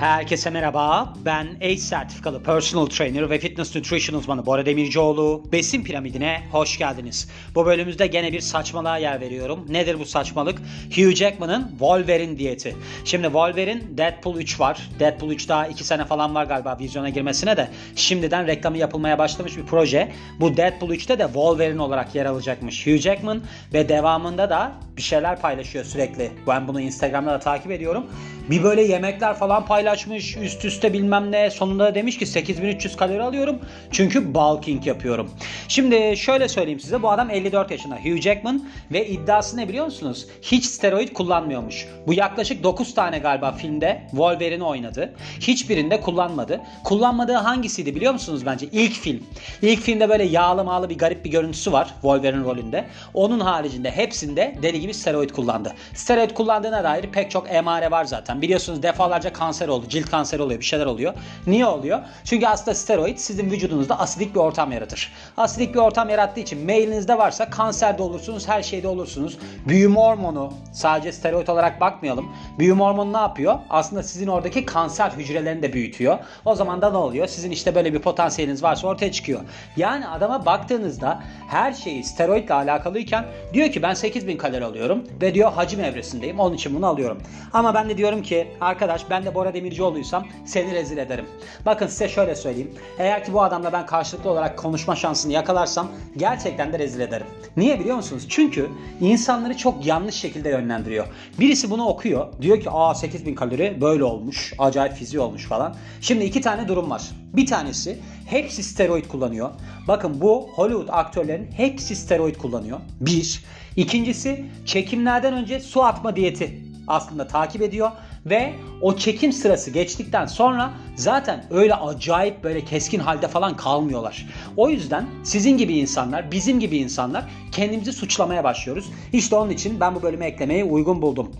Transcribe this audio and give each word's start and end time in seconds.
Herkese 0.00 0.50
merhaba. 0.50 1.14
Ben 1.24 1.46
ACE 1.60 1.76
sertifikalı 1.76 2.42
personal 2.42 2.86
trainer 2.86 3.30
ve 3.30 3.38
fitness 3.38 3.76
nutrition 3.76 4.18
uzmanı 4.18 4.46
Bora 4.46 4.66
Demircioğlu. 4.66 5.42
Besin 5.52 5.84
piramidine 5.84 6.42
hoş 6.52 6.78
geldiniz. 6.78 7.30
Bu 7.54 7.66
bölümümüzde 7.66 8.06
gene 8.06 8.32
bir 8.32 8.40
saçmalığa 8.40 8.98
yer 8.98 9.20
veriyorum. 9.20 9.66
Nedir 9.68 9.98
bu 9.98 10.04
saçmalık? 10.04 10.58
Hugh 10.96 11.14
Jackman'ın 11.14 11.68
Wolverine 11.70 12.38
diyeti. 12.38 12.76
Şimdi 13.04 13.24
Wolverine 13.24 13.82
Deadpool 13.90 14.36
3 14.36 14.60
var. 14.60 14.90
Deadpool 14.98 15.30
3 15.30 15.48
daha 15.48 15.66
2 15.66 15.84
sene 15.84 16.04
falan 16.04 16.34
var 16.34 16.44
galiba 16.44 16.76
vizyona 16.80 17.08
girmesine 17.08 17.56
de. 17.56 17.68
Şimdiden 17.96 18.46
reklamı 18.46 18.78
yapılmaya 18.78 19.18
başlamış 19.18 19.56
bir 19.56 19.66
proje. 19.66 20.12
Bu 20.40 20.56
Deadpool 20.56 20.90
3'te 20.90 21.18
de 21.18 21.24
Wolverine 21.24 21.82
olarak 21.82 22.14
yer 22.14 22.26
alacakmış 22.26 22.86
Hugh 22.86 22.98
Jackman 22.98 23.42
ve 23.72 23.88
devamında 23.88 24.50
da 24.50 24.72
bir 24.96 25.02
şeyler 25.02 25.40
paylaşıyor 25.40 25.84
sürekli. 25.84 26.30
Ben 26.46 26.68
bunu 26.68 26.80
Instagram'da 26.80 27.30
da 27.30 27.38
takip 27.38 27.70
ediyorum. 27.70 28.06
Bir 28.50 28.62
böyle 28.62 28.82
yemekler 28.82 29.34
falan 29.34 29.66
paylaşmış 29.90 30.36
üst 30.36 30.64
üste 30.64 30.92
bilmem 30.92 31.32
ne. 31.32 31.50
Sonunda 31.50 31.84
da 31.84 31.94
demiş 31.94 32.18
ki 32.18 32.26
8300 32.26 32.96
kalori 32.96 33.22
alıyorum. 33.22 33.58
Çünkü 33.90 34.34
bulking 34.34 34.86
yapıyorum. 34.86 35.30
Şimdi 35.68 36.16
şöyle 36.16 36.48
söyleyeyim 36.48 36.80
size. 36.80 37.02
Bu 37.02 37.10
adam 37.10 37.30
54 37.30 37.70
yaşında. 37.70 37.96
Hugh 37.96 38.20
Jackman 38.20 38.64
ve 38.92 39.06
iddiası 39.06 39.56
ne 39.56 39.68
biliyor 39.68 39.84
musunuz? 39.84 40.26
Hiç 40.42 40.64
steroid 40.64 41.08
kullanmıyormuş. 41.08 41.86
Bu 42.06 42.14
yaklaşık 42.14 42.62
9 42.62 42.94
tane 42.94 43.18
galiba 43.18 43.52
filmde 43.52 44.02
Wolverine 44.10 44.64
oynadı. 44.64 45.14
Hiçbirinde 45.40 46.00
kullanmadı. 46.00 46.60
Kullanmadığı 46.84 47.34
hangisiydi 47.34 47.94
biliyor 47.94 48.12
musunuz 48.12 48.46
bence? 48.46 48.66
İlk 48.72 48.92
film. 48.92 49.22
İlk 49.62 49.80
filmde 49.80 50.08
böyle 50.08 50.24
yağlı 50.24 50.64
mağlı 50.64 50.90
bir 50.90 50.98
garip 50.98 51.24
bir 51.24 51.30
görüntüsü 51.30 51.72
var 51.72 51.88
Wolverine 51.92 52.44
rolünde. 52.44 52.84
Onun 53.14 53.40
haricinde 53.40 53.90
hepsinde 53.90 54.56
deli 54.62 54.80
gibi 54.80 54.94
steroid 54.94 55.30
kullandı. 55.30 55.72
Steroid 55.94 56.30
kullandığına 56.30 56.84
dair 56.84 57.02
pek 57.12 57.30
çok 57.30 57.50
emare 57.54 57.90
var 57.90 58.04
zaten. 58.04 58.42
Biliyorsunuz 58.42 58.82
defalarca 58.82 59.32
kanser 59.32 59.68
oldu. 59.68 59.79
Cilt 59.88 60.10
kanseri 60.10 60.42
oluyor. 60.42 60.60
Bir 60.60 60.64
şeyler 60.64 60.86
oluyor. 60.86 61.14
Niye 61.46 61.66
oluyor? 61.66 62.00
Çünkü 62.24 62.46
aslında 62.46 62.74
steroid 62.74 63.18
sizin 63.18 63.50
vücudunuzda 63.50 63.98
asidik 63.98 64.34
bir 64.34 64.40
ortam 64.40 64.72
yaratır. 64.72 65.12
Asidik 65.36 65.74
bir 65.74 65.78
ortam 65.78 66.08
yarattığı 66.08 66.40
için 66.40 66.64
mailinizde 66.64 67.18
varsa 67.18 67.50
kanserde 67.50 68.02
olursunuz. 68.02 68.48
Her 68.48 68.62
şeyde 68.62 68.88
olursunuz. 68.88 69.38
Büyüme 69.68 70.00
hormonu 70.00 70.52
sadece 70.72 71.12
steroid 71.12 71.48
olarak 71.48 71.80
bakmayalım. 71.80 72.28
Büyüme 72.58 72.84
hormonu 72.84 73.12
ne 73.12 73.16
yapıyor? 73.16 73.58
Aslında 73.70 74.02
sizin 74.02 74.26
oradaki 74.26 74.66
kanser 74.66 75.10
hücrelerini 75.10 75.62
de 75.62 75.72
büyütüyor. 75.72 76.18
O 76.44 76.54
zaman 76.54 76.82
da 76.82 76.90
ne 76.90 76.96
oluyor? 76.96 77.26
Sizin 77.26 77.50
işte 77.50 77.74
böyle 77.74 77.92
bir 77.92 77.98
potansiyeliniz 77.98 78.62
varsa 78.62 78.86
ortaya 78.88 79.12
çıkıyor. 79.12 79.40
Yani 79.76 80.08
adama 80.08 80.46
baktığınızda 80.46 81.22
her 81.48 81.72
şeyi 81.72 82.04
steroidle 82.04 82.54
alakalıyken 82.54 83.24
diyor 83.52 83.70
ki 83.70 83.82
ben 83.82 83.94
8000 83.94 84.36
kalori 84.36 84.64
alıyorum 84.64 85.04
ve 85.22 85.34
diyor 85.34 85.52
hacim 85.52 85.80
evresindeyim. 85.80 86.40
Onun 86.40 86.54
için 86.54 86.74
bunu 86.74 86.86
alıyorum. 86.86 87.18
Ama 87.52 87.74
ben 87.74 87.88
de 87.88 87.96
diyorum 87.98 88.22
ki 88.22 88.48
arkadaş 88.60 89.10
ben 89.10 89.24
de 89.24 89.34
Bora 89.34 89.54
Demircioğlu'ysam 89.70 90.26
seni 90.44 90.74
rezil 90.74 90.98
ederim. 90.98 91.26
Bakın 91.66 91.86
size 91.86 92.08
şöyle 92.08 92.34
söyleyeyim. 92.34 92.70
Eğer 92.98 93.24
ki 93.24 93.32
bu 93.32 93.42
adamla 93.42 93.72
ben 93.72 93.86
karşılıklı 93.86 94.30
olarak 94.30 94.58
konuşma 94.58 94.96
şansını 94.96 95.32
yakalarsam 95.32 95.88
gerçekten 96.16 96.72
de 96.72 96.78
rezil 96.78 97.00
ederim. 97.00 97.26
Niye 97.56 97.80
biliyor 97.80 97.96
musunuz? 97.96 98.26
Çünkü 98.28 98.68
insanları 99.00 99.56
çok 99.56 99.86
yanlış 99.86 100.14
şekilde 100.14 100.48
yönlendiriyor. 100.48 101.06
Birisi 101.40 101.70
bunu 101.70 101.86
okuyor. 101.86 102.26
Diyor 102.42 102.60
ki 102.60 102.70
aa 102.70 102.94
8000 102.94 103.34
kalori 103.34 103.78
böyle 103.80 104.04
olmuş. 104.04 104.54
Acayip 104.58 104.94
fiziği 104.94 105.20
olmuş 105.20 105.46
falan. 105.46 105.76
Şimdi 106.00 106.24
iki 106.24 106.40
tane 106.40 106.68
durum 106.68 106.90
var. 106.90 107.02
Bir 107.32 107.46
tanesi 107.46 107.98
hepsi 108.26 108.62
steroid 108.62 109.04
kullanıyor. 109.04 109.50
Bakın 109.88 110.20
bu 110.20 110.48
Hollywood 110.54 110.88
aktörlerin 110.88 111.50
hepsi 111.52 111.96
steroid 111.96 112.36
kullanıyor. 112.36 112.80
Bir. 113.00 113.44
İkincisi 113.76 114.44
çekimlerden 114.66 115.34
önce 115.34 115.60
su 115.60 115.84
atma 115.84 116.16
diyeti 116.16 116.60
aslında 116.90 117.26
takip 117.26 117.62
ediyor 117.62 117.90
ve 118.26 118.52
o 118.80 118.96
çekim 118.96 119.32
sırası 119.32 119.70
geçtikten 119.70 120.26
sonra 120.26 120.70
zaten 120.96 121.44
öyle 121.50 121.74
acayip 121.74 122.44
böyle 122.44 122.64
keskin 122.64 122.98
halde 122.98 123.28
falan 123.28 123.56
kalmıyorlar. 123.56 124.26
O 124.56 124.70
yüzden 124.70 125.06
sizin 125.24 125.58
gibi 125.58 125.78
insanlar, 125.78 126.32
bizim 126.32 126.60
gibi 126.60 126.76
insanlar 126.76 127.24
kendimizi 127.52 127.92
suçlamaya 127.92 128.44
başlıyoruz. 128.44 128.90
İşte 129.12 129.36
onun 129.36 129.50
için 129.50 129.80
ben 129.80 129.94
bu 129.94 130.02
bölüme 130.02 130.26
eklemeyi 130.26 130.64
uygun 130.64 131.02
buldum. 131.02 131.32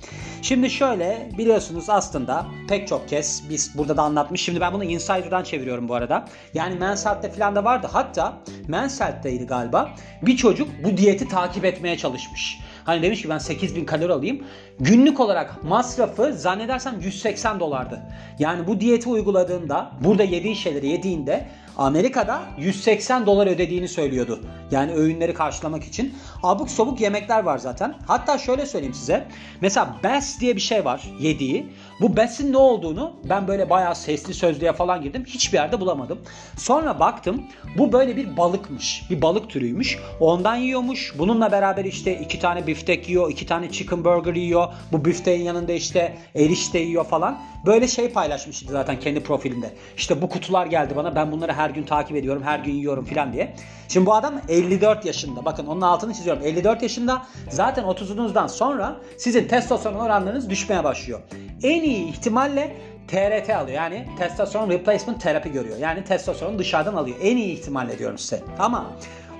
Şimdi 0.42 0.70
şöyle 0.70 1.30
biliyorsunuz 1.38 1.90
aslında 1.90 2.46
pek 2.68 2.88
çok 2.88 3.08
kez 3.08 3.42
biz 3.50 3.78
burada 3.78 3.96
da 3.96 4.02
anlatmış. 4.02 4.42
Şimdi 4.42 4.60
ben 4.60 4.72
bunu 4.72 4.84
Insider'dan 4.84 5.42
çeviriyorum 5.42 5.88
bu 5.88 5.94
arada. 5.94 6.28
Yani 6.54 6.74
Mensalt'te 6.74 7.30
falan 7.32 7.56
da 7.56 7.64
vardı. 7.64 7.88
Hatta 7.92 8.38
Mensalt'teydi 8.68 9.46
galiba. 9.46 9.90
Bir 10.22 10.36
çocuk 10.36 10.68
bu 10.84 10.96
diyeti 10.96 11.28
takip 11.28 11.64
etmeye 11.64 11.96
çalışmış. 11.96 12.58
Hani 12.90 13.02
demiş 13.02 13.22
ki 13.22 13.28
ben 13.28 13.38
8000 13.38 13.84
kalori 13.84 14.12
alayım. 14.12 14.44
Günlük 14.80 15.20
olarak 15.20 15.64
masrafı 15.64 16.34
zannedersem 16.34 17.00
180 17.00 17.60
dolardı. 17.60 18.00
Yani 18.38 18.66
bu 18.66 18.80
diyeti 18.80 19.08
uyguladığında 19.08 19.90
burada 20.04 20.22
yediği 20.22 20.56
şeyleri 20.56 20.86
yediğinde 20.86 21.46
Amerika'da 21.80 22.42
180 22.58 23.26
dolar 23.26 23.46
ödediğini 23.46 23.88
söylüyordu. 23.88 24.40
Yani 24.70 24.92
öğünleri 24.92 25.34
karşılamak 25.34 25.84
için. 25.84 26.14
Abuk 26.42 26.70
sobuk 26.70 27.00
yemekler 27.00 27.42
var 27.42 27.58
zaten. 27.58 27.94
Hatta 28.06 28.38
şöyle 28.38 28.66
söyleyeyim 28.66 28.94
size. 28.94 29.28
Mesela 29.60 29.96
Bass 30.04 30.40
diye 30.40 30.56
bir 30.56 30.60
şey 30.60 30.84
var 30.84 31.02
yediği. 31.20 31.66
Bu 32.00 32.16
Bass'in 32.16 32.52
ne 32.52 32.56
olduğunu 32.56 33.12
ben 33.24 33.48
böyle 33.48 33.70
bayağı 33.70 33.94
sesli 33.94 34.34
sözlüğe 34.34 34.72
falan 34.72 35.02
girdim. 35.02 35.24
Hiçbir 35.26 35.58
yerde 35.58 35.80
bulamadım. 35.80 36.18
Sonra 36.56 37.00
baktım 37.00 37.42
bu 37.78 37.92
böyle 37.92 38.16
bir 38.16 38.36
balıkmış. 38.36 39.02
Bir 39.10 39.22
balık 39.22 39.50
türüymüş. 39.50 39.98
Ondan 40.20 40.56
yiyormuş. 40.56 41.14
Bununla 41.18 41.52
beraber 41.52 41.84
işte 41.84 42.18
iki 42.18 42.40
tane 42.40 42.66
biftek 42.66 43.08
yiyor. 43.08 43.30
iki 43.30 43.46
tane 43.46 43.70
chicken 43.70 44.04
burger 44.04 44.34
yiyor. 44.34 44.68
Bu 44.92 45.04
bifteğin 45.04 45.44
yanında 45.44 45.72
işte 45.72 46.18
erişte 46.34 46.78
yiyor 46.78 47.04
falan. 47.04 47.38
Böyle 47.66 47.88
şey 47.88 48.08
paylaşmıştı 48.08 48.72
zaten 48.72 49.00
kendi 49.00 49.22
profilinde. 49.22 49.74
İşte 49.96 50.22
bu 50.22 50.28
kutular 50.28 50.66
geldi 50.66 50.96
bana. 50.96 51.14
Ben 51.14 51.32
bunları 51.32 51.52
her 51.52 51.69
gün 51.70 51.82
takip 51.82 52.16
ediyorum. 52.16 52.42
Her 52.42 52.58
gün 52.58 52.72
yiyorum 52.72 53.04
falan 53.04 53.32
diye. 53.32 53.54
Şimdi 53.88 54.06
bu 54.06 54.14
adam 54.14 54.34
54 54.48 55.04
yaşında. 55.04 55.44
Bakın 55.44 55.66
onun 55.66 55.80
altını 55.80 56.14
çiziyorum. 56.14 56.42
54 56.42 56.82
yaşında. 56.82 57.22
Zaten 57.50 57.84
30'unuzdan 57.84 58.48
sonra 58.48 58.96
sizin 59.18 59.48
testosteron 59.48 59.98
oranlarınız 59.98 60.50
düşmeye 60.50 60.84
başlıyor. 60.84 61.20
En 61.62 61.82
iyi 61.82 62.08
ihtimalle 62.08 62.76
TRT 63.08 63.50
alıyor. 63.50 63.76
Yani 63.76 64.06
testosteron 64.18 64.70
replacement 64.70 65.22
terapi 65.22 65.52
görüyor. 65.52 65.78
Yani 65.78 66.04
testosteron 66.04 66.58
dışarıdan 66.58 66.94
alıyor. 66.94 67.16
En 67.22 67.36
iyi 67.36 67.52
ihtimalle 67.58 67.98
diyorum 67.98 68.18
size. 68.18 68.42
Ama 68.58 68.86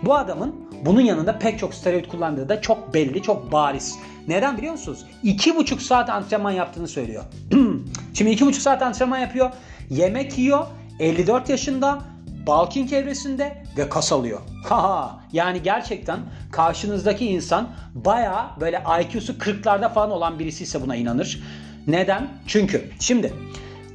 bu 0.03 0.15
adamın 0.15 0.55
bunun 0.85 1.01
yanında 1.01 1.39
pek 1.39 1.59
çok 1.59 1.75
steroid 1.75 2.05
kullandığı 2.05 2.49
da 2.49 2.61
çok 2.61 2.95
belli, 2.95 3.23
çok 3.23 3.53
bariz. 3.53 3.99
Neden 4.29 4.59
biliyor 4.59 4.73
musunuz? 4.73 5.07
2,5 5.25 5.81
saat 5.81 6.11
antrenman 6.11 6.51
yaptığını 6.51 6.89
söylüyor. 6.89 7.25
Şimdi 8.15 8.31
2,5 8.31 8.53
saat 8.53 8.83
antrenman 8.83 9.19
yapıyor. 9.19 9.51
Yemek 9.91 10.39
yiyor. 10.39 10.67
54 11.01 11.49
yaşında. 11.49 11.99
Bulking 12.47 12.93
evresinde 12.93 13.63
ve 13.77 13.89
kas 13.89 14.13
alıyor. 14.13 14.41
Haha 14.69 15.21
yani 15.33 15.63
gerçekten 15.63 16.21
karşınızdaki 16.53 17.27
insan 17.27 17.69
baya 17.95 18.51
böyle 18.61 18.83
IQ'su 19.03 19.33
40'larda 19.33 19.93
falan 19.93 20.11
olan 20.11 20.39
birisi 20.39 20.65
ise 20.65 20.83
buna 20.83 20.97
inanır. 20.97 21.43
Neden? 21.87 22.29
Çünkü 22.47 22.91
şimdi 23.01 23.35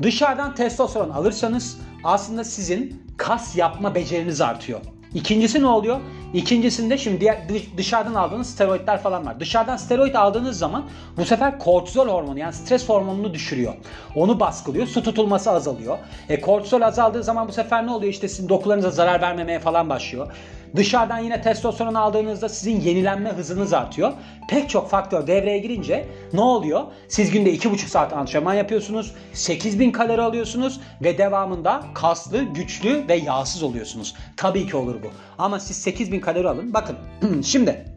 dışarıdan 0.01 0.55
testosteron 0.55 1.09
alırsanız 1.09 1.77
aslında 2.03 2.43
sizin 2.43 3.03
kas 3.17 3.55
yapma 3.55 3.95
beceriniz 3.95 4.41
artıyor. 4.41 4.79
İkincisi 5.13 5.61
ne 5.61 5.67
oluyor? 5.67 5.99
İkincisinde 6.35 6.97
şimdi 6.97 7.37
dışarıdan 7.77 8.13
aldığınız 8.13 8.49
steroidler 8.49 9.01
falan 9.01 9.25
var. 9.25 9.39
Dışarıdan 9.39 9.77
steroid 9.77 10.15
aldığınız 10.15 10.57
zaman 10.57 10.85
bu 11.17 11.25
sefer 11.25 11.59
kortizol 11.59 12.07
hormonu 12.07 12.39
yani 12.39 12.53
stres 12.53 12.89
hormonunu 12.89 13.33
düşürüyor. 13.33 13.73
Onu 14.15 14.39
baskılıyor. 14.39 14.87
Su 14.87 15.03
tutulması 15.03 15.51
azalıyor. 15.51 15.97
E, 16.29 16.41
kortizol 16.41 16.81
azaldığı 16.81 17.23
zaman 17.23 17.47
bu 17.47 17.51
sefer 17.51 17.85
ne 17.85 17.91
oluyor? 17.91 18.11
İşte 18.13 18.27
sizin 18.27 18.49
dokularınıza 18.49 18.91
zarar 18.91 19.21
vermemeye 19.21 19.59
falan 19.59 19.89
başlıyor. 19.89 20.27
Dışarıdan 20.75 21.19
yine 21.19 21.41
testosteron 21.41 21.93
aldığınızda 21.93 22.49
sizin 22.49 22.79
yenilenme 22.81 23.29
hızınız 23.29 23.73
artıyor. 23.73 24.13
Pek 24.49 24.69
çok 24.69 24.89
faktör 24.89 25.27
devreye 25.27 25.59
girince 25.59 26.07
ne 26.33 26.41
oluyor? 26.41 26.83
Siz 27.07 27.31
günde 27.31 27.55
2,5 27.55 27.77
saat 27.77 28.13
antrenman 28.13 28.53
yapıyorsunuz. 28.53 29.15
8000 29.33 29.91
kalori 29.91 30.21
alıyorsunuz 30.21 30.79
ve 31.03 31.17
devamında 31.17 31.83
kaslı, 31.93 32.43
güçlü 32.43 33.07
ve 33.07 33.15
yağsız 33.15 33.63
oluyorsunuz. 33.63 34.15
Tabii 34.37 34.67
ki 34.67 34.77
olur 34.77 34.95
bu. 35.03 35.07
Ama 35.37 35.59
siz 35.59 35.77
8000 35.77 36.19
kalori 36.19 36.49
alın. 36.49 36.73
Bakın 36.73 36.95
şimdi 37.43 37.94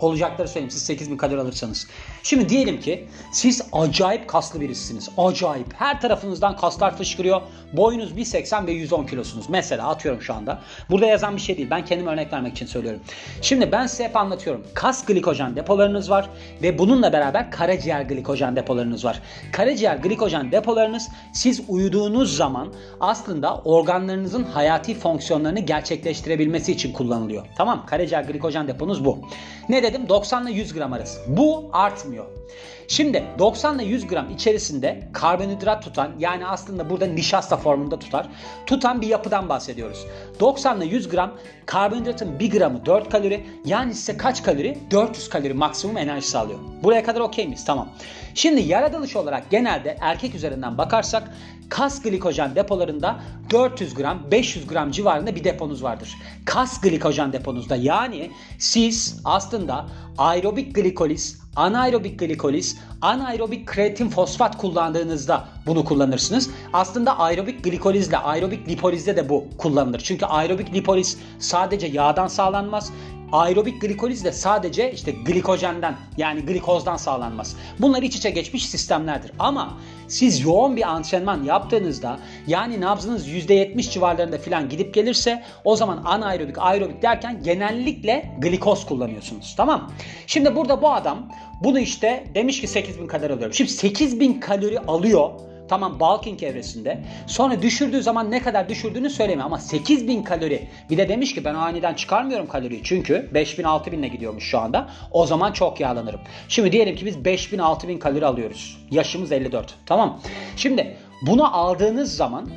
olacakları 0.00 0.48
söyleyeyim 0.48 0.70
siz 0.70 0.82
8000 0.82 1.16
kalori 1.16 1.40
alırsanız. 1.40 1.86
Şimdi 2.22 2.48
diyelim 2.48 2.80
ki 2.80 3.08
siz 3.32 3.62
acayip 3.72 4.28
kaslı 4.28 4.60
birisiniz. 4.60 5.08
Acayip. 5.18 5.74
Her 5.74 6.00
tarafınızdan 6.00 6.56
kaslar 6.56 6.96
fışkırıyor. 6.96 7.40
Boyunuz 7.72 8.12
1.80 8.12 8.66
ve 8.66 8.72
110 8.72 9.06
kilosunuz. 9.06 9.46
Mesela 9.48 9.88
atıyorum 9.88 10.22
şu 10.22 10.34
anda. 10.34 10.60
Burada 10.90 11.06
yazan 11.06 11.36
bir 11.36 11.40
şey 11.40 11.56
değil. 11.56 11.70
Ben 11.70 11.84
kendim 11.84 12.06
örnek 12.06 12.32
vermek 12.32 12.52
için 12.52 12.66
söylüyorum. 12.66 13.00
Şimdi 13.42 13.72
ben 13.72 13.86
size 13.86 14.04
hep 14.04 14.16
anlatıyorum. 14.16 14.66
Kas 14.74 15.06
glikojen 15.06 15.56
depolarınız 15.56 16.10
var 16.10 16.30
ve 16.62 16.78
bununla 16.78 17.12
beraber 17.12 17.50
karaciğer 17.50 18.02
glikojen 18.02 18.56
depolarınız 18.56 19.04
var. 19.04 19.22
Karaciğer 19.52 19.96
glikojen 19.96 20.52
depolarınız 20.52 21.08
siz 21.32 21.62
uyuduğunuz 21.68 22.36
zaman 22.36 22.72
aslında 23.00 23.56
organlarınızın 23.56 24.44
hayati 24.44 24.94
fonksiyonlarını 24.94 25.60
gerçekleştirebilmesi 25.60 26.72
için 26.72 26.92
kullanılıyor. 26.92 27.46
Tamam 27.56 27.86
Karaciğer 27.86 28.22
glikojen 28.24 28.68
deponuz 28.68 29.04
bu. 29.04 29.18
Ne 29.68 29.82
dedim? 29.82 29.93
Dedim 29.94 30.08
90 30.08 30.46
ile 30.46 30.52
100 30.52 30.72
gram 30.72 30.92
arası. 30.92 31.20
Bu 31.26 31.70
artmıyor. 31.72 32.24
Şimdi 32.88 33.24
90 33.38 33.78
ile 33.78 33.84
100 33.84 34.06
gram 34.06 34.30
içerisinde 34.30 35.08
karbonhidrat 35.12 35.82
tutan 35.82 36.10
yani 36.18 36.46
aslında 36.46 36.90
burada 36.90 37.06
nişasta 37.06 37.56
formunda 37.56 37.98
tutar. 37.98 38.28
Tutan 38.66 39.00
bir 39.00 39.06
yapıdan 39.06 39.48
bahsediyoruz. 39.48 40.06
90 40.40 40.80
ile 40.80 40.86
100 40.86 41.08
gram 41.08 41.32
karbonhidratın 41.66 42.38
1 42.38 42.50
gramı 42.50 42.86
4 42.86 43.10
kalori 43.10 43.46
yani 43.64 43.94
size 43.94 44.16
kaç 44.16 44.42
kalori? 44.42 44.78
400 44.90 45.28
kalori 45.28 45.54
maksimum 45.54 45.96
enerji 45.96 46.28
sağlıyor. 46.28 46.58
Buraya 46.82 47.04
kadar 47.04 47.20
okey 47.20 47.46
miyiz? 47.46 47.64
Tamam. 47.64 47.88
Şimdi 48.34 48.60
yaratılış 48.60 49.16
olarak 49.16 49.50
genelde 49.50 49.96
erkek 50.00 50.34
üzerinden 50.34 50.78
bakarsak 50.78 51.30
kas 51.68 52.02
glikojen 52.02 52.54
depolarında 52.54 53.20
400 53.50 53.94
gram 53.94 54.30
500 54.30 54.66
gram 54.66 54.90
civarında 54.90 55.36
bir 55.36 55.44
deponuz 55.44 55.82
vardır. 55.82 56.16
Kas 56.44 56.80
glikojen 56.80 57.32
deponuzda 57.32 57.76
yani 57.76 58.30
siz 58.58 59.20
aslında 59.24 59.86
aerobik 60.18 60.74
glikoliz, 60.74 61.40
anaerobik 61.56 62.18
glikoliz, 62.18 62.78
anaerobik 63.00 63.66
kreatin 63.66 64.08
fosfat 64.08 64.56
kullandığınızda 64.58 65.48
bunu 65.66 65.84
kullanırsınız. 65.84 66.50
Aslında 66.72 67.18
aerobik 67.18 67.64
glikolizle 67.64 68.16
aerobik 68.16 68.68
lipolizde 68.68 69.16
de 69.16 69.28
bu 69.28 69.44
kullanılır. 69.58 70.00
Çünkü 70.00 70.26
aerobik 70.26 70.74
lipoliz 70.74 71.18
sadece 71.38 71.86
yağdan 71.86 72.26
sağlanmaz. 72.26 72.92
Aerobik 73.34 73.80
glikoliz 73.80 74.24
de 74.24 74.32
sadece 74.32 74.92
işte 74.92 75.12
glikojenden 75.12 75.96
yani 76.16 76.40
glikozdan 76.40 76.96
sağlanmaz. 76.96 77.56
Bunlar 77.78 78.02
iç 78.02 78.16
içe 78.16 78.30
geçmiş 78.30 78.68
sistemlerdir. 78.68 79.32
Ama 79.38 79.78
siz 80.08 80.40
yoğun 80.40 80.76
bir 80.76 80.88
antrenman 80.88 81.44
yaptığınızda 81.44 82.18
yani 82.46 82.80
nabzınız 82.80 83.28
%70 83.28 83.90
civarlarında 83.90 84.38
falan 84.38 84.68
gidip 84.68 84.94
gelirse 84.94 85.42
o 85.64 85.76
zaman 85.76 86.02
anaerobik 86.04 86.58
aerobik 86.58 87.02
derken 87.02 87.42
genellikle 87.42 88.30
glikoz 88.38 88.86
kullanıyorsunuz. 88.86 89.54
Tamam. 89.56 89.90
Şimdi 90.26 90.56
burada 90.56 90.82
bu 90.82 90.92
adam 90.92 91.28
bunu 91.64 91.78
işte 91.78 92.24
demiş 92.34 92.60
ki 92.60 92.68
8000 92.68 93.06
kalori 93.06 93.32
alıyorum. 93.32 93.54
Şimdi 93.54 93.70
8000 93.70 94.40
kalori 94.40 94.80
alıyor 94.80 95.30
Tamam 95.68 96.00
bulking 96.00 96.42
evresinde. 96.42 97.04
Sonra 97.26 97.62
düşürdüğü 97.62 98.02
zaman 98.02 98.30
ne 98.30 98.42
kadar 98.42 98.68
düşürdüğünü 98.68 99.10
söylemiyor 99.10 99.46
ama 99.46 99.58
8000 99.58 100.22
kalori. 100.22 100.68
Bir 100.90 100.96
de 100.96 101.08
demiş 101.08 101.34
ki 101.34 101.44
ben 101.44 101.54
aniden 101.54 101.94
çıkarmıyorum 101.94 102.46
kaloriyi 102.46 102.80
çünkü 102.84 103.30
5000 103.34 103.64
6000 103.64 103.98
ile 103.98 104.08
gidiyormuş 104.08 104.44
şu 104.44 104.58
anda. 104.58 104.88
O 105.10 105.26
zaman 105.26 105.52
çok 105.52 105.80
yağlanırım. 105.80 106.20
Şimdi 106.48 106.72
diyelim 106.72 106.96
ki 106.96 107.06
biz 107.06 107.24
5000 107.24 107.58
6000 107.58 107.98
kalori 107.98 108.26
alıyoruz. 108.26 108.78
Yaşımız 108.90 109.32
54. 109.32 109.74
Tamam. 109.86 110.20
Şimdi 110.56 110.96
bunu 111.22 111.56
aldığınız 111.56 112.16
zaman 112.16 112.48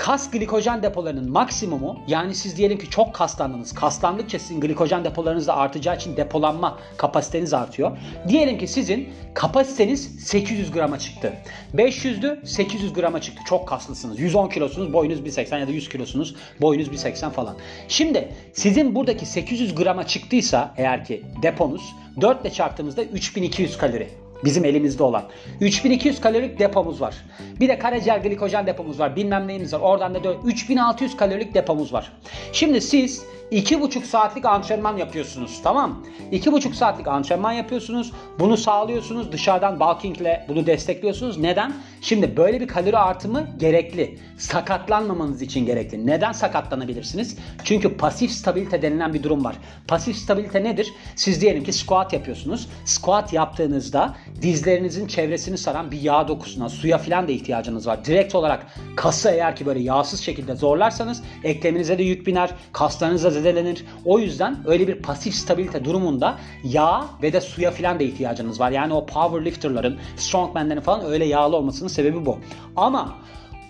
kas 0.00 0.30
glikojen 0.30 0.82
depolarının 0.82 1.30
maksimumu 1.30 1.98
yani 2.08 2.34
siz 2.34 2.56
diyelim 2.56 2.78
ki 2.78 2.90
çok 2.90 3.14
kaslandınız. 3.14 3.74
Kaslandıkça 3.74 4.38
sizin 4.38 4.60
glikojen 4.60 5.04
depolarınız 5.04 5.46
da 5.46 5.56
artacağı 5.56 5.96
için 5.96 6.16
depolanma 6.16 6.78
kapasiteniz 6.96 7.54
artıyor. 7.54 7.98
Diyelim 8.28 8.58
ki 8.58 8.66
sizin 8.66 9.08
kapasiteniz 9.34 10.24
800 10.26 10.72
grama 10.72 10.98
çıktı. 10.98 11.32
500'dü 11.74 12.46
800 12.46 12.92
grama 12.92 13.20
çıktı. 13.20 13.42
Çok 13.46 13.68
kaslısınız. 13.68 14.20
110 14.20 14.48
kilosunuz 14.48 14.92
boyunuz 14.92 15.20
1.80 15.20 15.60
ya 15.60 15.68
da 15.68 15.70
100 15.70 15.88
kilosunuz 15.88 16.34
boyunuz 16.60 16.88
1.80 16.88 17.30
falan. 17.30 17.56
Şimdi 17.88 18.28
sizin 18.52 18.94
buradaki 18.94 19.26
800 19.26 19.74
grama 19.74 20.06
çıktıysa 20.06 20.74
eğer 20.76 21.04
ki 21.04 21.24
deponuz 21.42 21.82
4 22.20 22.40
ile 22.40 22.50
çarptığımızda 22.50 23.02
3200 23.02 23.78
kalori. 23.78 24.08
Bizim 24.44 24.64
elimizde 24.64 25.02
olan. 25.02 25.22
3200 25.60 26.20
kalorik 26.20 26.58
depomuz 26.58 27.00
var. 27.00 27.14
Bir 27.60 27.68
de 27.68 27.78
karaciğer 27.78 28.18
glikojen 28.18 28.66
depomuz 28.66 29.00
var. 29.00 29.16
Bilmem 29.16 29.48
neyimiz 29.48 29.72
var. 29.72 29.80
Oradan 29.80 30.14
da 30.14 30.34
3600 30.44 31.16
kalorik 31.16 31.54
depomuz 31.54 31.92
var. 31.92 32.12
Şimdi 32.52 32.80
siz 32.80 33.24
2,5 33.52 34.04
saatlik 34.04 34.44
antrenman 34.44 34.96
yapıyorsunuz. 34.96 35.60
Tamam 35.62 36.06
2,5 36.32 36.74
saatlik 36.74 37.08
antrenman 37.08 37.52
yapıyorsunuz. 37.52 38.12
Bunu 38.38 38.56
sağlıyorsunuz. 38.56 39.32
Dışarıdan 39.32 39.80
bulkingle 39.80 40.46
bunu 40.48 40.66
destekliyorsunuz. 40.66 41.38
Neden? 41.38 41.72
Şimdi 42.00 42.36
böyle 42.36 42.60
bir 42.60 42.68
kalori 42.68 42.98
artımı 42.98 43.46
gerekli. 43.58 44.18
Sakatlanmamanız 44.38 45.42
için 45.42 45.66
gerekli. 45.66 46.06
Neden 46.06 46.32
sakatlanabilirsiniz? 46.32 47.36
Çünkü 47.64 47.96
pasif 47.96 48.30
stabilite 48.30 48.82
denilen 48.82 49.14
bir 49.14 49.22
durum 49.22 49.44
var. 49.44 49.56
Pasif 49.88 50.16
stabilite 50.16 50.64
nedir? 50.64 50.92
Siz 51.16 51.40
diyelim 51.40 51.64
ki 51.64 51.72
squat 51.72 52.12
yapıyorsunuz. 52.12 52.68
Squat 52.84 53.32
yaptığınızda 53.32 54.14
dizlerinizin 54.42 55.06
çevresini 55.06 55.58
saran 55.58 55.90
bir 55.90 56.00
yağ 56.00 56.28
dokusuna, 56.28 56.68
suya 56.68 56.98
filan 56.98 57.28
da 57.28 57.32
ihtiyacınız 57.32 57.86
var. 57.86 58.04
Direkt 58.04 58.34
olarak 58.34 58.66
kası 58.96 59.30
eğer 59.30 59.56
ki 59.56 59.66
böyle 59.66 59.80
yağsız 59.80 60.20
şekilde 60.20 60.54
zorlarsanız 60.54 61.22
ekleminize 61.44 61.98
de 61.98 62.02
yük 62.02 62.26
biner, 62.26 62.50
kaslarınıza 62.72 63.30
zedelenir. 63.30 63.84
O 64.04 64.18
yüzden 64.18 64.56
öyle 64.66 64.88
bir 64.88 65.02
pasif 65.02 65.34
stabilite 65.34 65.84
durumunda 65.84 66.38
yağ 66.64 67.04
ve 67.22 67.32
de 67.32 67.40
suya 67.40 67.70
filan 67.70 68.00
da 68.00 68.02
ihtiyacınız 68.02 68.60
var. 68.60 68.70
Yani 68.70 68.94
o 68.94 69.06
powerlifterların, 69.06 69.98
strongmanlerin 70.16 70.80
falan 70.80 71.04
öyle 71.04 71.24
yağlı 71.24 71.56
olmasının 71.56 71.88
sebebi 71.88 72.26
bu. 72.26 72.38
Ama 72.76 73.16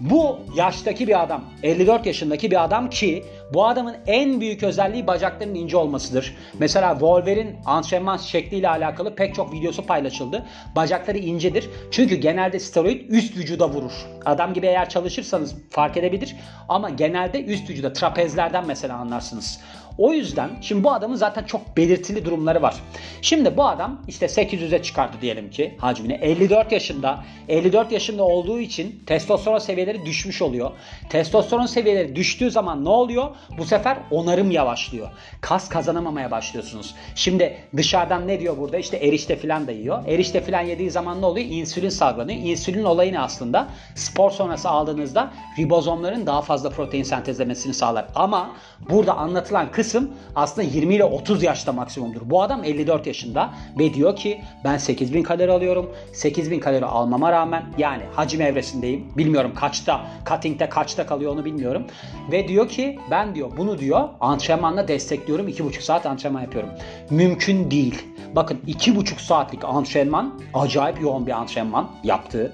bu 0.01 0.39
yaştaki 0.57 1.09
bir 1.09 1.23
adam, 1.23 1.45
54 1.63 2.07
yaşındaki 2.07 2.51
bir 2.51 2.65
adam 2.65 2.91
ki 2.91 3.25
bu 3.55 3.67
adamın 3.67 3.97
en 4.07 4.41
büyük 4.41 4.63
özelliği 4.63 5.07
bacaklarının 5.07 5.55
ince 5.55 5.77
olmasıdır. 5.77 6.37
Mesela 6.59 6.93
Wolverine 6.93 7.57
antrenman 7.67 8.17
şekliyle 8.17 8.69
alakalı 8.69 9.15
pek 9.15 9.35
çok 9.35 9.53
videosu 9.53 9.87
paylaşıldı. 9.87 10.47
Bacakları 10.77 11.19
incedir. 11.19 11.71
Çünkü 11.91 12.17
genelde 12.17 12.59
steroid 12.59 13.11
üst 13.11 13.37
vücuda 13.37 13.69
vurur. 13.69 13.93
Adam 14.25 14.55
gibi 14.55 14.67
eğer 14.67 14.89
çalışırsanız 14.89 15.55
fark 15.71 15.97
edebilir 15.97 16.37
ama 16.69 16.91
genelde 16.91 17.45
üst 17.45 17.71
vücuda 17.71 17.93
trapezlerden 17.93 18.67
mesela 18.67 18.97
anlarsınız. 18.97 19.61
O 20.01 20.13
yüzden 20.13 20.51
şimdi 20.61 20.85
bu 20.85 20.93
adamın 20.93 21.17
zaten 21.17 21.45
çok 21.45 21.77
belirtili 21.77 22.25
durumları 22.25 22.63
var. 22.63 22.75
Şimdi 23.23 23.57
bu 23.57 23.67
adam 23.67 24.03
işte 24.09 24.27
800'e 24.27 24.83
çıkardı 24.83 25.17
diyelim 25.21 25.51
ki 25.51 25.75
hacmini. 25.79 26.13
54 26.13 26.73
yaşında. 26.73 27.25
54 27.49 27.93
yaşında 27.93 28.23
olduğu 28.23 28.61
için 28.61 29.03
testosteron 29.07 29.59
seviyeleri 29.59 30.07
düşmüş 30.07 30.43
oluyor. 30.43 30.71
Testosteron 31.09 31.67
seviyeleri 31.67 32.17
düştüğü 32.17 32.51
zaman 32.51 32.85
ne 32.85 32.89
oluyor? 32.89 33.29
Bu 33.59 33.65
sefer 33.65 33.99
onarım 34.11 34.51
yavaşlıyor. 34.51 35.09
Kas 35.41 35.69
kazanamamaya 35.69 36.31
başlıyorsunuz. 36.31 36.95
Şimdi 37.15 37.57
dışarıdan 37.77 38.29
ne 38.29 38.41
diyor 38.41 38.59
burada? 38.59 38.79
İşte 38.79 38.97
erişte 38.97 39.37
falan 39.37 39.67
da 39.67 39.73
yiyor. 39.73 40.07
Erişte 40.07 40.41
falan 40.41 40.61
yediği 40.61 40.91
zaman 40.91 41.21
ne 41.21 41.27
oluyor? 41.27 41.47
İnsülin 41.51 41.89
salgılanıyor. 41.89 42.41
İnsülin 42.43 42.85
olayı 42.85 43.13
ne 43.13 43.21
aslında? 43.21 43.69
Spor 43.95 44.31
sonrası 44.31 44.69
aldığınızda 44.69 45.33
ribozomların 45.59 46.27
daha 46.27 46.43
fazla 46.43 46.71
protein 46.71 47.03
sentezlemesini 47.03 47.75
sağlar. 47.75 48.07
Ama 48.15 48.51
burada 48.91 49.17
anlatılan 49.17 49.71
kısım 49.71 49.90
aslında 50.37 50.69
20 50.69 50.95
ile 50.95 51.05
30 51.05 51.43
yaşta 51.43 51.73
maksimumdur. 51.73 52.21
Bu 52.25 52.43
adam 52.43 52.65
54 52.65 53.07
yaşında 53.07 53.51
ve 53.79 53.95
diyor 53.95 54.17
ki 54.17 54.41
ben 54.65 54.77
8000 54.77 55.23
kalori 55.23 55.53
alıyorum. 55.53 55.91
8000 56.13 56.61
kalori 56.61 56.85
almama 56.85 57.33
rağmen 57.33 57.65
yani 57.79 58.03
hacim 58.13 58.41
evresindeyim. 58.41 59.07
Bilmiyorum 59.17 59.53
kaçta, 59.55 60.07
cutting'de 60.29 60.69
kaçta 60.69 61.07
kalıyor 61.07 61.33
onu 61.33 61.45
bilmiyorum. 61.45 61.87
Ve 62.33 62.49
diyor 62.49 62.69
ki 62.69 62.99
ben 63.11 63.35
diyor 63.35 63.51
bunu 63.57 63.79
diyor 63.79 64.09
antrenmanla 64.21 64.89
destekliyorum. 64.89 65.49
2,5 65.49 65.81
saat 65.81 66.07
antrenman 66.07 66.41
yapıyorum. 66.41 66.71
Mümkün 67.11 67.71
değil. 67.71 68.03
Bakın 68.35 68.61
2,5 68.67 69.21
saatlik 69.21 69.65
antrenman 69.65 70.41
acayip 70.55 71.01
yoğun 71.01 71.27
bir 71.27 71.33
antrenman 71.33 71.91
yaptığı. 72.05 72.53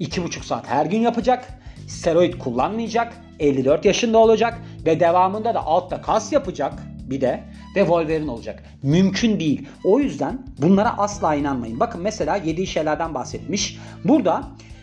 2,5 0.00 0.44
saat 0.44 0.66
her 0.66 0.86
gün 0.86 1.00
yapacak. 1.00 1.48
Steroid 1.88 2.34
kullanmayacak. 2.34 3.12
54 3.38 3.84
yaşında 3.84 4.18
olacak 4.18 4.62
ve 4.86 5.00
devamında 5.00 5.54
da 5.54 5.66
altta 5.66 6.02
kas 6.02 6.32
yapacak 6.32 6.72
bir 7.10 7.20
de 7.20 7.44
ve 7.76 7.80
Wolverine 7.80 8.30
olacak. 8.30 8.62
Mümkün 8.82 9.40
değil. 9.40 9.68
O 9.84 10.00
yüzden 10.00 10.46
bunlara 10.58 10.98
asla 10.98 11.34
inanmayın. 11.34 11.80
Bakın 11.80 12.00
mesela 12.00 12.36
yediği 12.36 12.66
şeylerden 12.66 13.14
bahsetmiş. 13.14 13.78
Burada 14.04 14.42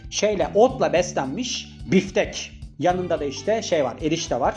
şeyle 0.09 0.49
otla 0.55 0.93
beslenmiş 0.93 1.67
biftek. 1.91 2.51
Yanında 2.79 3.19
da 3.19 3.25
işte 3.25 3.61
şey 3.61 3.83
var 3.83 3.95
erişte 4.01 4.39
var. 4.39 4.55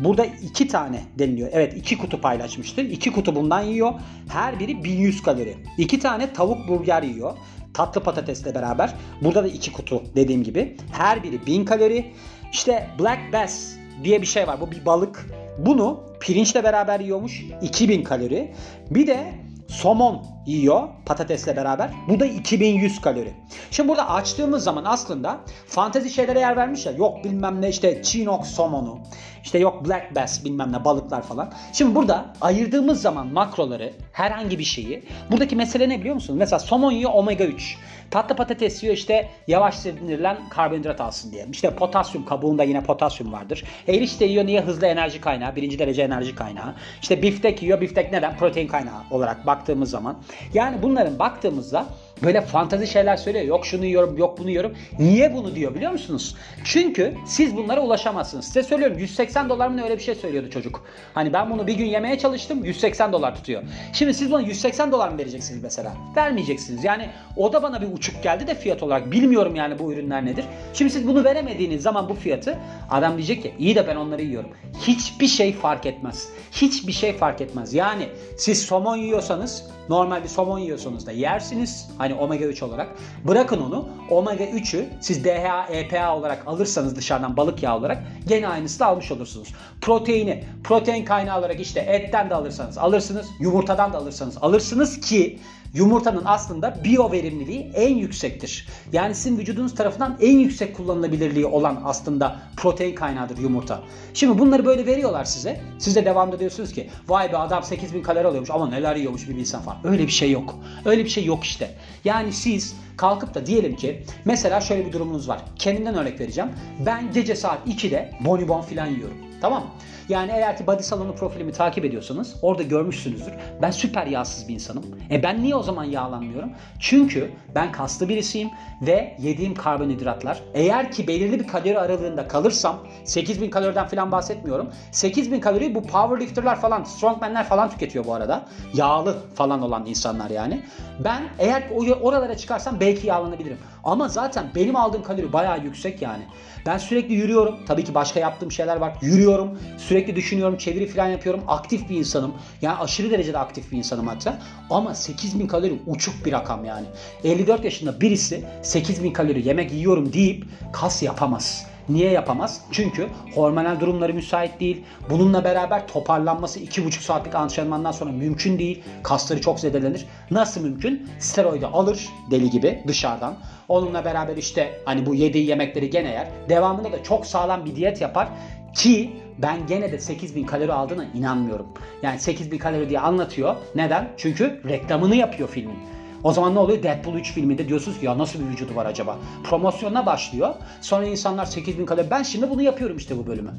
Burada 0.00 0.24
iki 0.24 0.68
tane 0.68 1.00
deniliyor. 1.18 1.48
Evet 1.52 1.76
iki 1.76 1.98
kutu 1.98 2.20
paylaşmıştı. 2.20 2.80
İki 2.80 3.12
kutu 3.12 3.34
bundan 3.34 3.62
yiyor. 3.62 3.92
Her 4.28 4.60
biri 4.60 4.84
1100 4.84 5.22
kalori. 5.22 5.56
İki 5.78 5.98
tane 5.98 6.32
tavuk 6.32 6.68
burger 6.68 7.02
yiyor. 7.02 7.32
Tatlı 7.74 8.02
patatesle 8.02 8.54
beraber. 8.54 8.94
Burada 9.22 9.44
da 9.44 9.48
iki 9.48 9.72
kutu 9.72 10.02
dediğim 10.16 10.42
gibi. 10.42 10.76
Her 10.92 11.22
biri 11.22 11.46
1000 11.46 11.64
kalori. 11.64 12.12
İşte 12.52 12.90
Black 13.00 13.32
Bass 13.32 13.76
diye 14.04 14.22
bir 14.22 14.26
şey 14.26 14.46
var. 14.46 14.60
Bu 14.60 14.70
bir 14.70 14.86
balık. 14.86 15.26
Bunu 15.58 16.00
pirinçle 16.20 16.64
beraber 16.64 17.00
yiyormuş. 17.00 17.42
2000 17.62 18.04
kalori. 18.04 18.52
Bir 18.90 19.06
de 19.06 19.34
somon 19.68 20.31
yiyor 20.46 20.88
patatesle 21.06 21.56
beraber. 21.56 21.90
Bu 22.08 22.20
da 22.20 22.26
2100 22.26 23.00
kalori. 23.00 23.32
Şimdi 23.70 23.88
burada 23.88 24.10
açtığımız 24.10 24.64
zaman 24.64 24.84
aslında 24.84 25.40
fantezi 25.66 26.10
şeylere 26.10 26.40
yer 26.40 26.56
vermiş 26.56 26.86
ya. 26.86 26.92
Yok 26.92 27.24
bilmem 27.24 27.62
ne 27.62 27.68
işte 27.68 28.02
Chinook 28.02 28.46
somonu. 28.46 28.98
işte 29.44 29.58
yok 29.58 29.86
black 29.88 30.16
bass 30.16 30.44
bilmem 30.44 30.72
ne 30.72 30.84
balıklar 30.84 31.22
falan. 31.22 31.52
Şimdi 31.72 31.94
burada 31.94 32.26
ayırdığımız 32.40 33.02
zaman 33.02 33.26
makroları 33.26 33.92
herhangi 34.12 34.58
bir 34.58 34.64
şeyi. 34.64 35.02
Buradaki 35.30 35.56
mesele 35.56 35.88
ne 35.88 36.00
biliyor 36.00 36.14
musunuz? 36.14 36.38
Mesela 36.38 36.58
somon 36.58 36.92
yiyor 36.92 37.10
omega 37.14 37.44
3. 37.44 37.78
Tatlı 38.12 38.36
patates 38.36 38.82
yiyor 38.82 38.96
işte 38.96 39.28
yavaş 39.46 39.74
sindirilen 39.74 40.48
karbonhidrat 40.48 41.00
alsın 41.00 41.32
diye. 41.32 41.46
İşte 41.52 41.70
potasyum 41.70 42.24
kabuğunda 42.24 42.62
yine 42.64 42.82
potasyum 42.84 43.32
vardır. 43.32 43.64
Erişte 43.88 44.24
yiyor 44.24 44.46
niye 44.46 44.60
hızlı 44.60 44.86
enerji 44.86 45.20
kaynağı, 45.20 45.56
birinci 45.56 45.78
derece 45.78 46.02
enerji 46.02 46.34
kaynağı. 46.34 46.74
İşte 47.02 47.22
biftek 47.22 47.62
yiyor, 47.62 47.80
biftek 47.80 48.12
neden? 48.12 48.36
Protein 48.36 48.68
kaynağı 48.68 49.02
olarak 49.10 49.46
baktığımız 49.46 49.90
zaman. 49.90 50.16
Yani 50.54 50.82
bunların 50.82 51.18
baktığımızda 51.18 51.86
böyle 52.24 52.40
fantazi 52.40 52.86
şeyler 52.86 53.16
söylüyor. 53.16 53.44
Yok 53.44 53.66
şunu 53.66 53.84
yiyorum, 53.84 54.18
yok 54.18 54.38
bunu 54.38 54.48
yiyorum. 54.48 54.72
Niye 54.98 55.34
bunu 55.34 55.54
diyor 55.54 55.74
biliyor 55.74 55.92
musunuz? 55.92 56.36
Çünkü 56.64 57.14
siz 57.26 57.56
bunlara 57.56 57.80
ulaşamazsınız. 57.80 58.44
Size 58.44 58.62
söylüyorum 58.62 58.98
180 58.98 59.48
dolar 59.48 59.68
mı 59.68 59.84
öyle 59.84 59.98
bir 59.98 60.02
şey 60.02 60.14
söylüyordu 60.14 60.50
çocuk. 60.50 60.84
Hani 61.14 61.32
ben 61.32 61.50
bunu 61.50 61.66
bir 61.66 61.74
gün 61.74 61.86
yemeye 61.86 62.18
çalıştım 62.18 62.64
180 62.64 63.12
dolar 63.12 63.34
tutuyor. 63.34 63.62
Şimdi 63.92 64.14
siz 64.14 64.30
buna 64.30 64.40
180 64.40 64.92
dolar 64.92 65.08
mı 65.08 65.18
vereceksiniz 65.18 65.62
mesela? 65.62 65.92
Vermeyeceksiniz. 66.16 66.84
Yani 66.84 67.08
o 67.36 67.52
da 67.52 67.62
bana 67.62 67.80
bir 67.80 67.92
uçuk 67.92 68.22
geldi 68.22 68.46
de 68.46 68.54
fiyat 68.54 68.82
olarak. 68.82 69.12
Bilmiyorum 69.12 69.54
yani 69.54 69.78
bu 69.78 69.92
ürünler 69.92 70.26
nedir. 70.26 70.44
Şimdi 70.74 70.90
siz 70.90 71.06
bunu 71.08 71.24
veremediğiniz 71.24 71.82
zaman 71.82 72.08
bu 72.08 72.14
fiyatı 72.14 72.58
adam 72.90 73.16
diyecek 73.16 73.42
ki 73.42 73.54
iyi 73.58 73.74
de 73.74 73.86
ben 73.86 73.96
onları 73.96 74.22
yiyorum. 74.22 74.50
Hiçbir 74.80 75.26
şey 75.26 75.52
fark 75.52 75.86
etmez. 75.86 76.28
Hiçbir 76.52 76.92
şey 76.92 77.12
fark 77.12 77.40
etmez. 77.40 77.74
Yani 77.74 78.08
siz 78.36 78.62
somon 78.62 78.96
yiyorsanız 78.96 79.64
normal 79.88 80.22
bir 80.22 80.28
somon 80.28 80.58
yiyorsanız 80.58 81.06
da 81.06 81.12
yersiniz. 81.12 81.88
Hani 81.98 82.11
omega 82.14 82.44
3 82.44 82.62
olarak. 82.62 82.88
Bırakın 83.24 83.60
onu. 83.60 83.88
Omega 84.10 84.44
3'ü 84.44 84.84
siz 85.00 85.24
DHA, 85.24 85.66
EPA 85.70 86.16
olarak 86.16 86.42
alırsanız 86.46 86.96
dışarıdan 86.96 87.36
balık 87.36 87.62
yağı 87.62 87.76
olarak 87.76 87.98
gene 88.28 88.48
aynısı 88.48 88.80
da 88.80 88.86
almış 88.86 89.12
olursunuz. 89.12 89.54
Proteini, 89.80 90.44
protein 90.64 91.04
kaynağı 91.04 91.38
olarak 91.38 91.60
işte 91.60 91.80
etten 91.80 92.30
de 92.30 92.34
alırsanız 92.34 92.78
alırsınız. 92.78 93.26
Yumurtadan 93.40 93.92
da 93.92 93.98
alırsanız 93.98 94.38
alırsınız 94.40 95.00
ki 95.00 95.38
Yumurtanın 95.74 96.22
aslında 96.24 96.84
biyo 96.84 97.12
verimliliği 97.12 97.70
en 97.74 97.96
yüksektir. 97.96 98.68
Yani 98.92 99.14
sizin 99.14 99.38
vücudunuz 99.38 99.74
tarafından 99.74 100.16
en 100.20 100.38
yüksek 100.38 100.76
kullanılabilirliği 100.76 101.46
olan 101.46 101.82
aslında 101.84 102.40
protein 102.56 102.94
kaynağıdır 102.94 103.38
yumurta. 103.38 103.80
Şimdi 104.14 104.38
bunları 104.38 104.64
böyle 104.64 104.86
veriyorlar 104.86 105.24
size. 105.24 105.60
Siz 105.78 105.96
de 105.96 106.04
devamlı 106.04 106.40
diyorsunuz 106.40 106.72
ki 106.72 106.90
vay 107.08 107.32
be 107.32 107.36
adam 107.36 107.62
8000 107.62 108.02
kalori 108.02 108.26
alıyormuş 108.26 108.50
ama 108.50 108.68
neler 108.68 108.96
yiyormuş 108.96 109.28
bir 109.28 109.34
insan 109.34 109.62
falan. 109.62 109.78
Öyle 109.84 110.06
bir 110.06 110.12
şey 110.12 110.30
yok. 110.30 110.54
Öyle 110.84 111.04
bir 111.04 111.10
şey 111.10 111.24
yok 111.24 111.44
işte. 111.44 111.74
Yani 112.04 112.32
siz 112.32 112.76
kalkıp 112.96 113.34
da 113.34 113.46
diyelim 113.46 113.76
ki 113.76 114.04
mesela 114.24 114.60
şöyle 114.60 114.86
bir 114.86 114.92
durumunuz 114.92 115.28
var. 115.28 115.44
Kendimden 115.58 115.94
örnek 115.94 116.20
vereceğim. 116.20 116.50
Ben 116.86 117.12
gece 117.12 117.36
saat 117.36 117.68
2'de 117.68 118.12
bonibon 118.20 118.60
falan 118.60 118.86
yiyorum. 118.86 119.31
Tamam? 119.42 119.64
Yani 120.08 120.32
eğer 120.34 120.56
ki 120.56 120.66
body 120.66 120.82
salonu 120.82 121.14
profilimi 121.14 121.52
takip 121.52 121.84
ediyorsanız 121.84 122.36
orada 122.42 122.62
görmüşsünüzdür. 122.62 123.32
Ben 123.62 123.70
süper 123.70 124.06
yağsız 124.06 124.48
bir 124.48 124.54
insanım. 124.54 124.84
E 125.10 125.22
ben 125.22 125.42
niye 125.42 125.54
o 125.56 125.62
zaman 125.62 125.84
yağlanmıyorum? 125.84 126.50
Çünkü 126.78 127.30
ben 127.54 127.72
kaslı 127.72 128.08
birisiyim 128.08 128.50
ve 128.82 129.16
yediğim 129.18 129.54
karbonhidratlar 129.54 130.42
eğer 130.54 130.92
ki 130.92 131.08
belirli 131.08 131.40
bir 131.40 131.46
kalori 131.46 131.78
aralığında 131.78 132.28
kalırsam 132.28 132.78
8000 133.04 133.50
kaloriden 133.50 133.86
falan 133.86 134.12
bahsetmiyorum. 134.12 134.70
8000 134.92 135.40
kalori 135.40 135.74
bu 135.74 135.82
powerlifterlar 135.82 136.60
falan, 136.60 136.84
strongmanler 136.84 137.44
falan 137.44 137.70
tüketiyor 137.70 138.04
bu 138.04 138.14
arada. 138.14 138.44
Yağlı 138.74 139.16
falan 139.34 139.62
olan 139.62 139.86
insanlar 139.86 140.30
yani. 140.30 140.62
Ben 141.04 141.22
eğer 141.38 141.62
oralara 142.02 142.36
çıkarsam 142.36 142.80
belki 142.80 143.06
yağlanabilirim. 143.06 143.58
Ama 143.84 144.08
zaten 144.08 144.46
benim 144.54 144.76
aldığım 144.76 145.02
kalori 145.02 145.32
bayağı 145.32 145.64
yüksek 145.64 146.02
yani. 146.02 146.22
Ben 146.66 146.78
sürekli 146.78 147.14
yürüyorum. 147.14 147.58
Tabii 147.66 147.84
ki 147.84 147.94
başka 147.94 148.20
yaptığım 148.20 148.52
şeyler 148.52 148.76
var. 148.76 148.92
Yürüyorum. 149.00 149.31
Sürekli 149.78 150.16
düşünüyorum. 150.16 150.56
Çeviri 150.56 150.86
falan 150.86 151.08
yapıyorum. 151.08 151.42
Aktif 151.48 151.90
bir 151.90 151.96
insanım. 151.96 152.32
Yani 152.62 152.78
aşırı 152.78 153.10
derecede 153.10 153.38
aktif 153.38 153.72
bir 153.72 153.78
insanım 153.78 154.06
hatta. 154.06 154.38
Ama 154.70 154.94
8000 154.94 155.46
kalori 155.46 155.78
uçuk 155.86 156.26
bir 156.26 156.32
rakam 156.32 156.64
yani. 156.64 156.86
54 157.24 157.64
yaşında 157.64 158.00
birisi 158.00 158.44
8000 158.62 159.12
kalori 159.12 159.48
yemek 159.48 159.72
yiyorum 159.72 160.12
deyip 160.12 160.44
kas 160.72 161.02
yapamaz. 161.02 161.66
Niye 161.88 162.10
yapamaz? 162.10 162.60
Çünkü 162.72 163.08
hormonal 163.34 163.80
durumları 163.80 164.14
müsait 164.14 164.60
değil. 164.60 164.84
Bununla 165.10 165.44
beraber 165.44 165.88
toparlanması 165.88 166.60
2,5 166.60 166.90
saatlik 166.90 167.34
antrenmandan 167.34 167.92
sonra 167.92 168.12
mümkün 168.12 168.58
değil. 168.58 168.82
Kasları 169.02 169.40
çok 169.40 169.60
zedelenir. 169.60 170.06
Nasıl 170.30 170.60
mümkün? 170.60 171.08
Steroidi 171.18 171.66
alır 171.66 172.08
deli 172.30 172.50
gibi 172.50 172.84
dışarıdan. 172.86 173.34
Onunla 173.68 174.04
beraber 174.04 174.36
işte 174.36 174.80
hani 174.84 175.06
bu 175.06 175.14
yediği 175.14 175.46
yemekleri 175.46 175.90
gene 175.90 176.08
yer. 176.08 176.28
Devamında 176.48 176.92
da 176.92 177.02
çok 177.02 177.26
sağlam 177.26 177.64
bir 177.64 177.76
diyet 177.76 178.00
yapar 178.00 178.28
ki 178.74 179.10
ben 179.38 179.66
gene 179.66 179.92
de 179.92 179.98
8000 179.98 180.46
kalori 180.46 180.72
aldığına 180.72 181.04
inanmıyorum. 181.04 181.66
Yani 182.02 182.20
8000 182.20 182.58
kalori 182.58 182.88
diye 182.88 183.00
anlatıyor. 183.00 183.56
Neden? 183.74 184.08
Çünkü 184.16 184.60
reklamını 184.68 185.16
yapıyor 185.16 185.48
filmin. 185.48 185.78
O 186.24 186.32
zaman 186.32 186.54
ne 186.54 186.58
oluyor? 186.58 186.82
Deadpool 186.82 187.14
3 187.14 187.32
filminde 187.32 187.68
diyorsunuz 187.68 188.00
ki 188.00 188.06
ya 188.06 188.18
nasıl 188.18 188.40
bir 188.40 188.44
vücudu 188.44 188.74
var 188.74 188.86
acaba? 188.86 189.18
Promosyonuna 189.44 190.06
başlıyor. 190.06 190.54
Sonra 190.80 191.06
insanlar 191.06 191.44
8000 191.44 191.86
kalori. 191.86 192.10
Ben 192.10 192.22
şimdi 192.22 192.50
bunu 192.50 192.62
yapıyorum 192.62 192.96
işte 192.96 193.18
bu 193.18 193.26
bölümü. 193.26 193.50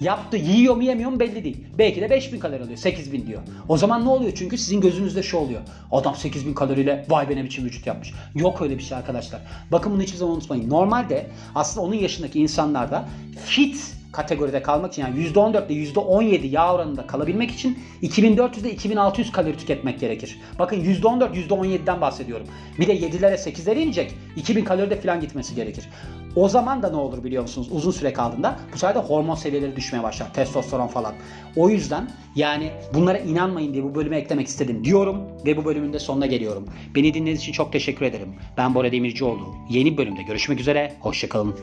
Yaptı 0.00 0.36
yiyor 0.36 0.76
mu 0.76 0.82
yemiyor 0.82 1.10
mu 1.10 1.20
belli 1.20 1.44
değil. 1.44 1.64
Belki 1.78 2.00
de 2.00 2.10
5000 2.10 2.38
kalori 2.38 2.62
alıyor 2.62 2.78
8000 2.78 3.26
diyor. 3.26 3.42
O 3.68 3.76
zaman 3.76 4.04
ne 4.04 4.08
oluyor? 4.08 4.32
Çünkü 4.34 4.58
sizin 4.58 4.80
gözünüzde 4.80 5.22
şu 5.22 5.36
oluyor. 5.36 5.60
Adam 5.92 6.16
8000 6.16 6.54
kaloriyle 6.54 7.06
vay 7.08 7.28
be 7.28 7.36
ne 7.36 7.44
biçim 7.44 7.64
vücut 7.64 7.86
yapmış. 7.86 8.12
Yok 8.34 8.62
öyle 8.62 8.78
bir 8.78 8.82
şey 8.82 8.98
arkadaşlar. 8.98 9.40
Bakın 9.72 9.92
bunu 9.92 10.02
hiçbir 10.02 10.18
zaman 10.18 10.34
unutmayın. 10.34 10.70
Normalde 10.70 11.26
aslında 11.54 11.86
onun 11.86 11.94
yaşındaki 11.94 12.40
insanlarda 12.40 13.08
fit 13.44 13.99
kategoride 14.12 14.62
kalmak 14.62 14.92
için 14.92 15.02
yani 15.02 15.20
%14 15.20 15.72
ile 15.72 15.90
%17 15.92 16.46
yağ 16.46 16.74
oranında 16.74 17.06
kalabilmek 17.06 17.50
için 17.50 17.78
2400 18.02 18.64
ile 18.64 18.72
2600 18.72 19.32
kalori 19.32 19.56
tüketmek 19.56 20.00
gerekir. 20.00 20.40
Bakın 20.58 20.76
%14 20.76 21.34
%17'den 21.34 22.00
bahsediyorum. 22.00 22.46
Bir 22.78 22.86
de 22.86 22.96
7'lere 22.96 23.34
8'lere 23.34 23.78
inecek 23.78 24.14
2000 24.36 24.64
kalori 24.64 24.90
de 24.90 25.00
falan 25.00 25.20
gitmesi 25.20 25.54
gerekir. 25.54 25.88
O 26.36 26.48
zaman 26.48 26.82
da 26.82 26.90
ne 26.90 26.96
olur 26.96 27.24
biliyor 27.24 27.42
musunuz? 27.42 27.68
Uzun 27.70 27.90
süre 27.90 28.12
kaldığında 28.12 28.56
bu 28.74 28.78
sefer 28.78 28.94
de 28.94 28.98
hormon 28.98 29.34
seviyeleri 29.34 29.76
düşmeye 29.76 30.02
başlar. 30.02 30.34
Testosteron 30.34 30.86
falan. 30.86 31.14
O 31.56 31.68
yüzden 31.68 32.10
yani 32.36 32.70
bunlara 32.94 33.18
inanmayın 33.18 33.74
diye 33.74 33.84
bu 33.84 33.94
bölüme 33.94 34.16
eklemek 34.16 34.46
istedim 34.46 34.84
diyorum 34.84 35.22
ve 35.46 35.56
bu 35.56 35.64
bölümün 35.64 35.92
de 35.92 35.98
sonuna 35.98 36.26
geliyorum. 36.26 36.66
Beni 36.94 37.14
dinlediğiniz 37.14 37.40
için 37.40 37.52
çok 37.52 37.72
teşekkür 37.72 38.04
ederim. 38.04 38.28
Ben 38.56 38.74
Bora 38.74 38.92
Demircioğlu. 38.92 39.54
Yeni 39.70 39.96
bölümde 39.96 40.22
görüşmek 40.22 40.60
üzere. 40.60 40.92
Hoşçakalın. 41.00 41.54